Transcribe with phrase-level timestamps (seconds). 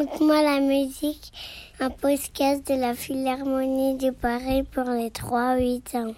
[0.00, 1.30] Raconte-moi la musique,
[1.78, 6.14] un podcast de la Philharmonie de Paris pour les 3-8 ans.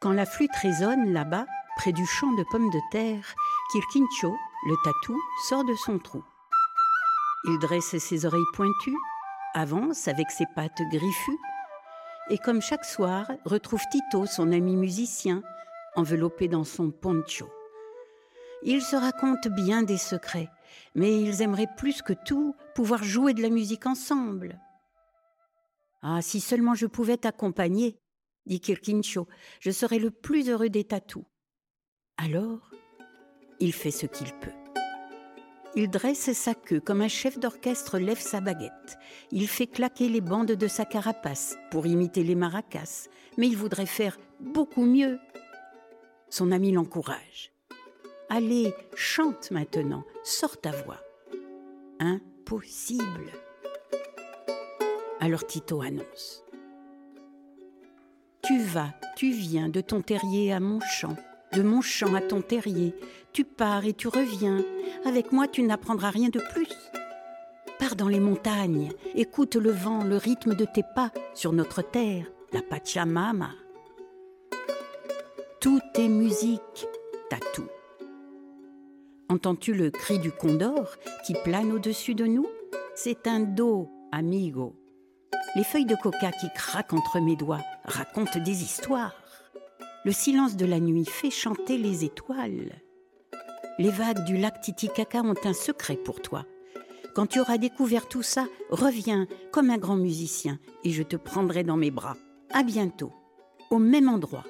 [0.00, 1.46] Quand la flûte résonne là-bas,
[1.78, 3.34] près du champ de pommes de terre,
[3.72, 4.36] Kirkincho,
[4.68, 5.18] le tatou,
[5.48, 6.22] sort de son trou.
[7.44, 8.96] Il dresse ses oreilles pointues,
[9.54, 11.38] avance avec ses pattes griffues,
[12.30, 15.42] et comme chaque soir, retrouve Tito, son ami musicien,
[15.96, 17.48] enveloppé dans son poncho.
[18.62, 20.48] Ils se racontent bien des secrets,
[20.94, 24.60] mais ils aimeraient plus que tout pouvoir jouer de la musique ensemble.
[26.00, 27.98] Ah, si seulement je pouvais t'accompagner,
[28.46, 29.26] dit Kirkincho,
[29.60, 31.24] je serais le plus heureux des tatous.
[32.16, 32.70] Alors,
[33.58, 34.61] il fait ce qu'il peut.
[35.74, 38.98] Il dresse sa queue comme un chef d'orchestre lève sa baguette.
[39.30, 43.86] Il fait claquer les bandes de sa carapace pour imiter les maracas, mais il voudrait
[43.86, 45.18] faire beaucoup mieux.
[46.28, 47.52] Son ami l'encourage.
[48.28, 51.00] Allez, chante maintenant, sors ta voix.
[52.00, 53.32] Impossible.
[55.20, 56.44] Alors Tito annonce.
[58.42, 61.16] Tu vas, tu viens de ton terrier à mon champ
[61.54, 62.94] de mon champ à ton terrier,
[63.32, 64.64] tu pars et tu reviens.
[65.04, 66.68] Avec moi, tu n'apprendras rien de plus.
[67.78, 72.26] Pars dans les montagnes, écoute le vent, le rythme de tes pas sur notre terre,
[72.52, 73.50] la Pachamama.
[75.60, 76.86] Tout est musique,
[77.30, 77.66] tatou.
[79.28, 82.46] Entends-tu le cri du condor qui plane au-dessus de nous?
[82.94, 84.76] C'est un do, amigo.
[85.54, 89.21] Les feuilles de coca qui craquent entre mes doigts racontent des histoires.
[90.04, 92.82] Le silence de la nuit fait chanter les étoiles.
[93.78, 96.44] Les vagues du lac Titicaca ont un secret pour toi.
[97.14, 101.62] Quand tu auras découvert tout ça, reviens comme un grand musicien et je te prendrai
[101.62, 102.16] dans mes bras.
[102.50, 103.12] À bientôt,
[103.70, 104.44] au même endroit.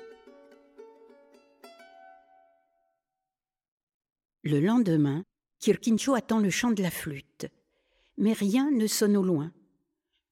[4.43, 5.23] Le lendemain,
[5.59, 7.47] Kirkincho attend le chant de la flûte.
[8.17, 9.53] Mais rien ne sonne au loin.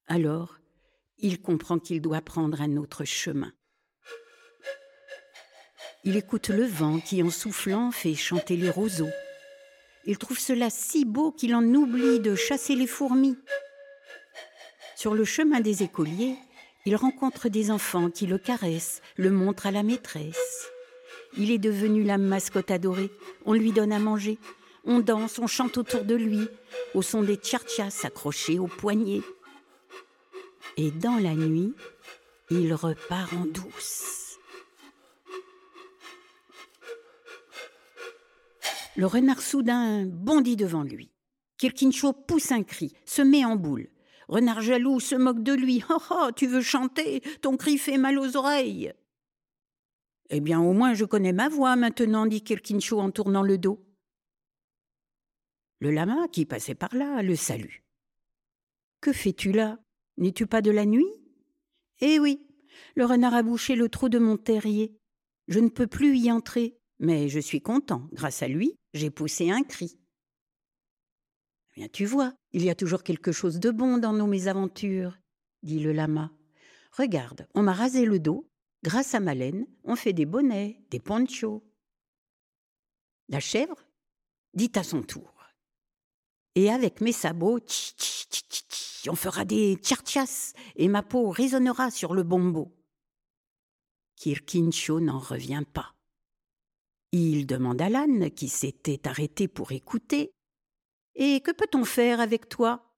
[0.07, 0.59] Alors,
[1.19, 3.53] il comprend qu'il doit prendre un autre chemin.
[6.03, 9.11] Il écoute le vent qui, en soufflant, fait chanter les roseaux.
[10.07, 13.37] Il trouve cela si beau qu'il en oublie de chasser les fourmis.
[14.97, 16.37] Sur le chemin des écoliers,
[16.87, 20.69] il rencontre des enfants qui le caressent, le montrent à la maîtresse.
[21.37, 23.11] Il est devenu la mascotte adorée.
[23.45, 24.39] On lui donne à manger.
[24.85, 26.49] On danse, on chante autour de lui,
[26.95, 29.21] au son des tchartchas accrochés aux poignets.
[30.79, 31.75] Et dans la nuit,
[32.49, 34.20] il repart en douce.
[39.01, 41.11] Le renard soudain bondit devant lui.
[41.57, 43.89] Kirkincho pousse un cri, se met en boule.
[44.29, 45.83] Renard jaloux se moque de lui.
[45.89, 47.23] Oh, oh, tu veux chanter?
[47.41, 48.93] Ton cri fait mal aux oreilles.
[50.29, 53.83] Eh bien, au moins, je connais ma voix maintenant, dit Kirkincho en tournant le dos.
[55.79, 57.77] Le lama, qui passait par là, le salue.
[59.01, 59.79] Que fais-tu là?
[60.19, 61.11] N'es-tu pas de la nuit?
[62.03, 62.47] Eh oui,
[62.97, 64.95] le renard a bouché le trou de mon terrier.
[65.49, 68.07] Je ne peux plus y entrer, mais je suis content.
[68.13, 69.99] Grâce à lui, j'ai poussé un cri.
[71.73, 75.19] Eh bien, tu vois, il y a toujours quelque chose de bon dans nos mésaventures,
[75.63, 76.31] dit le lama.
[76.93, 78.47] Regarde, on m'a rasé le dos.
[78.83, 81.63] Grâce à ma laine, on fait des bonnets, des ponchos.
[83.29, 83.77] La chèvre
[84.55, 85.35] dit à son tour.
[86.55, 87.61] Et avec mes sabots,
[89.07, 92.75] on fera des tchartchas et ma peau résonnera sur le bombo.
[94.17, 95.95] Kirkincho n'en revient pas.
[97.13, 100.33] Il demande à l'âne, qui s'était arrêté pour écouter
[101.15, 102.95] Et que peut-on faire avec toi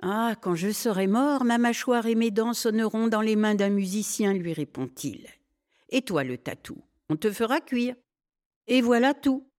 [0.00, 3.70] Ah, quand je serai mort, ma mâchoire et mes dents sonneront dans les mains d'un
[3.70, 5.26] musicien, lui répond-il.
[5.88, 7.96] Et toi, le tatou, on te fera cuire.
[8.68, 9.50] Et voilà tout.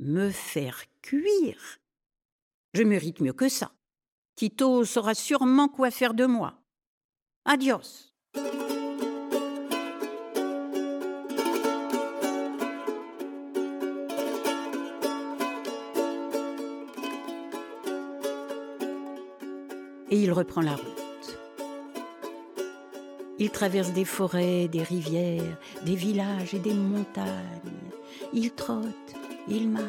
[0.00, 1.78] Me faire cuire?
[2.74, 3.72] Je mérite mieux que ça.
[4.34, 6.60] Tito saura sûrement quoi faire de moi.
[7.44, 8.12] Adios.
[20.10, 21.38] Et il reprend la route.
[23.38, 27.26] Il traverse des forêts, des rivières, des villages et des montagnes.
[28.32, 29.14] Il trotte,
[29.48, 29.86] il marche.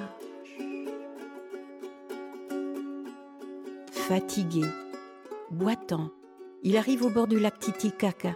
[3.92, 4.66] Fatigué,
[5.52, 6.10] boitant,
[6.64, 8.36] il arrive au bord du lac Titicaca.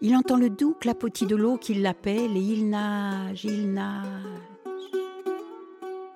[0.00, 4.55] Il entend le doux clapotis de l'eau qui l'appelle et il nage, il nage.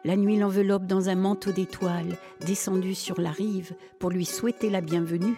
[0.02, 2.16] La nuit l'enveloppe dans un manteau d'étoiles,
[2.46, 5.36] descendu sur la rive pour lui souhaiter la bienvenue.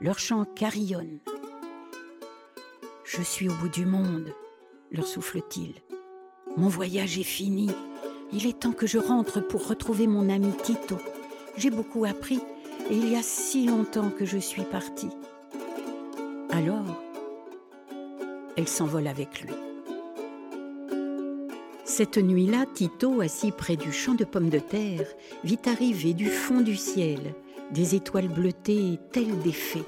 [0.00, 1.18] Leur chant carillonne.
[3.02, 4.32] Je suis au bout du monde,
[4.92, 5.74] leur souffle-t-il.
[6.56, 7.68] Mon voyage est fini.
[8.32, 10.98] Il est temps que je rentre pour retrouver mon ami Tito.
[11.56, 12.40] J'ai beaucoup appris
[12.90, 15.10] et il y a si longtemps que je suis partie.
[16.50, 17.02] Alors,
[18.56, 19.65] elle s'envole avec lui.
[21.96, 25.06] Cette nuit-là, Tito, assis près du champ de pommes de terre,
[25.44, 27.34] vit arriver du fond du ciel
[27.70, 29.86] des étoiles bleutées telles des fées.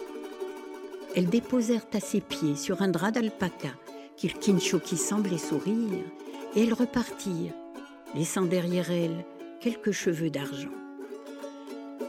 [1.15, 3.69] Elles déposèrent à ses pieds sur un drap d'alpaca
[4.17, 6.03] Kirkincho qui semblait sourire,
[6.57, 7.53] et elles repartirent,
[8.15, 9.27] laissant derrière elles
[9.61, 10.73] quelques cheveux d'argent.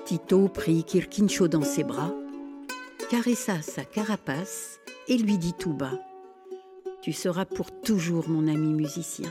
[0.06, 2.14] Tito prit Kirkincho dans ses bras,
[3.10, 4.80] caressa sa carapace
[5.10, 6.00] et lui dit tout bas
[7.02, 9.30] Tu seras pour toujours mon ami musicien.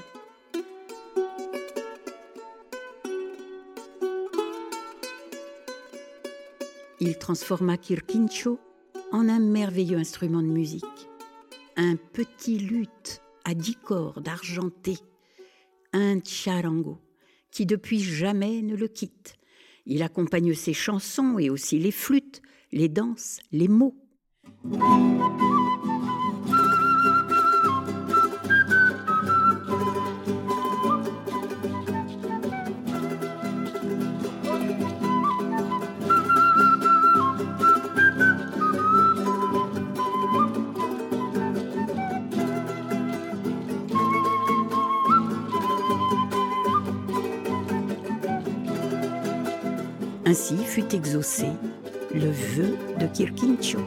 [7.00, 8.58] Il transforma Kirkincho
[9.12, 10.84] en un merveilleux instrument de musique,
[11.76, 14.98] un petit luth à dix cordes argentées,
[15.92, 16.98] un charango
[17.50, 19.34] qui depuis jamais ne le quitte.
[19.86, 22.42] Il accompagne ses chansons et aussi les flûtes,
[22.72, 23.96] les danses, les mots.
[50.28, 51.46] Ainsi fut exaucé
[52.12, 53.78] le vœu de Kirkincho.